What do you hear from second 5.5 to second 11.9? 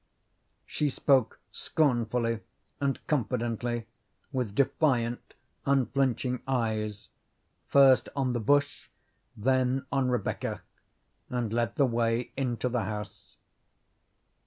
unflinching eyes, first on the bush, then on Rebecca, and led the